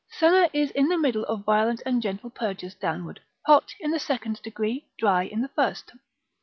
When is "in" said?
0.71-0.87, 3.79-3.91, 5.25-5.41